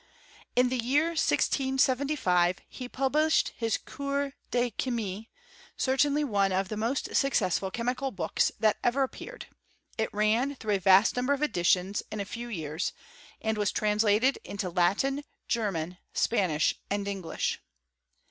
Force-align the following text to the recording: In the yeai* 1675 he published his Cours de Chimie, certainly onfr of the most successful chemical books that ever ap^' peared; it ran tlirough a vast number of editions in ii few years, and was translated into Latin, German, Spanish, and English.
In 0.55 0.69
the 0.69 0.79
yeai* 0.79 1.09
1675 1.15 2.57
he 2.67 2.89
published 2.89 3.49
his 3.55 3.77
Cours 3.77 4.33
de 4.49 4.71
Chimie, 4.71 5.29
certainly 5.77 6.23
onfr 6.23 6.51
of 6.59 6.69
the 6.69 6.75
most 6.75 7.15
successful 7.15 7.69
chemical 7.69 8.09
books 8.09 8.51
that 8.59 8.77
ever 8.83 9.07
ap^' 9.07 9.11
peared; 9.11 9.45
it 9.99 10.11
ran 10.11 10.55
tlirough 10.55 10.77
a 10.77 10.79
vast 10.79 11.15
number 11.15 11.33
of 11.33 11.43
editions 11.43 12.01
in 12.11 12.17
ii 12.17 12.25
few 12.25 12.47
years, 12.49 12.93
and 13.41 13.59
was 13.59 13.71
translated 13.71 14.39
into 14.43 14.71
Latin, 14.71 15.23
German, 15.47 15.99
Spanish, 16.15 16.77
and 16.89 17.07
English. 17.07 17.61